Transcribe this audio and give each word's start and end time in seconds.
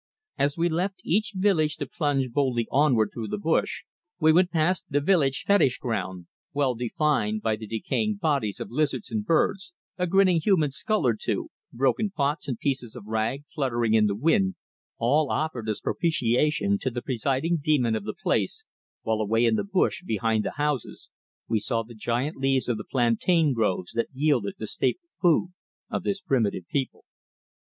As 0.39 0.57
we 0.57 0.67
left 0.67 0.99
each 1.05 1.33
village 1.35 1.77
to 1.77 1.85
plunge 1.85 2.31
boldly 2.31 2.67
onward 2.71 3.11
through 3.13 3.27
the 3.27 3.37
bush 3.37 3.83
we 4.19 4.33
would 4.33 4.49
pass 4.49 4.81
the 4.81 4.99
village 4.99 5.43
fetish 5.45 5.77
ground, 5.77 6.25
well 6.53 6.73
defined 6.73 7.43
by 7.43 7.55
the 7.55 7.67
decaying 7.67 8.15
bodies 8.15 8.59
of 8.59 8.71
lizards 8.71 9.11
and 9.11 9.23
birds, 9.23 9.73
a 9.99 10.07
grinning 10.07 10.41
human 10.41 10.71
skull 10.71 11.05
or 11.05 11.13
two, 11.13 11.51
broken 11.71 12.09
pots 12.09 12.47
and 12.47 12.57
pieces 12.57 12.95
of 12.95 13.05
rag 13.05 13.43
fluttering 13.53 13.93
in 13.93 14.07
the 14.07 14.15
wind, 14.15 14.55
all 14.97 15.29
offered 15.29 15.69
as 15.69 15.79
propitiation 15.79 16.79
to 16.79 16.89
the 16.89 17.03
presiding 17.03 17.57
demon 17.61 17.95
of 17.95 18.03
the 18.03 18.15
place, 18.15 18.65
while 19.03 19.21
away 19.21 19.45
in 19.45 19.53
the 19.53 19.63
bush, 19.63 20.01
behind 20.03 20.43
the 20.43 20.51
houses, 20.57 21.11
we 21.47 21.59
saw 21.59 21.83
the 21.83 21.93
giant 21.93 22.35
leaves 22.35 22.67
of 22.67 22.77
the 22.77 22.83
plantain 22.89 23.53
groves 23.53 23.91
that 23.91 24.09
yielded 24.15 24.55
the 24.57 24.65
staple 24.65 25.09
food 25.21 25.53
of 25.91 26.01
this 26.01 26.19
primitive 26.21 26.67
people. 26.69 27.03